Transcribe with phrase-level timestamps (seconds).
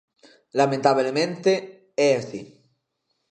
[0.59, 1.53] Lamentablemente,
[2.05, 2.41] é así.